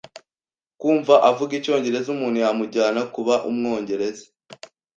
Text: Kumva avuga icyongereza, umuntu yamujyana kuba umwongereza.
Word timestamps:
Kumva 0.79 1.15
avuga 1.29 1.51
icyongereza, 1.59 2.07
umuntu 2.15 2.37
yamujyana 2.43 3.01
kuba 3.13 3.35
umwongereza. 3.49 4.25